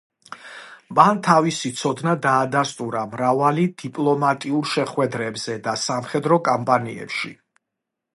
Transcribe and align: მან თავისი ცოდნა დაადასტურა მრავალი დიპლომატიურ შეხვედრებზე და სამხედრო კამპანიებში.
მან 0.99 1.19
თავისი 1.25 1.69
ცოდნა 1.81 2.15
დაადასტურა 2.23 3.03
მრავალი 3.11 3.65
დიპლომატიურ 3.83 4.67
შეხვედრებზე 4.71 5.59
და 5.69 5.75
სამხედრო 5.83 6.39
კამპანიებში. 6.49 7.31